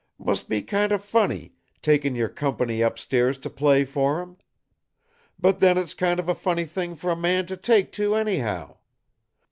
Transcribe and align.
Must 0.17 0.49
be 0.49 0.63
kind 0.63 0.91
of 0.91 1.05
funny, 1.05 1.53
takin' 1.83 2.15
your 2.15 2.27
company 2.27 2.81
upstairs 2.81 3.37
to 3.37 3.51
play 3.51 3.85
for 3.85 4.19
'em. 4.23 4.37
But 5.37 5.59
then 5.59 5.77
it's 5.77 5.93
kind 5.93 6.19
of 6.19 6.27
a 6.27 6.33
funny 6.33 6.65
thing 6.65 6.95
for 6.95 7.11
a 7.11 7.15
man 7.15 7.45
to 7.45 7.55
take 7.55 7.91
to, 7.91 8.15
anyhow! 8.15 8.77